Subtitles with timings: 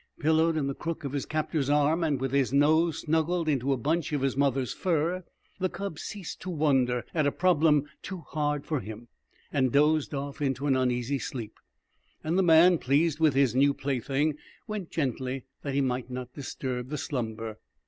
[0.19, 3.77] Pillowed in the crook of his captor's arm, and with his nose snuggled into a
[3.77, 5.23] bunch of his mother's fur,
[5.59, 9.09] the cub ceased to wonder at a problem too hard for him,
[9.53, 11.53] and dozed off into an uneasy sleep.
[12.23, 16.89] And the man, pleased with his new plaything, went gently that he might not disturb
[16.89, 17.59] the slumber.